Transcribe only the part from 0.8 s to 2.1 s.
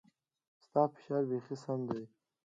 فشار بيخي سم ديه.